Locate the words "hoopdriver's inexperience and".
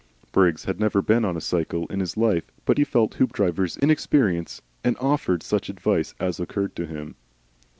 3.19-4.97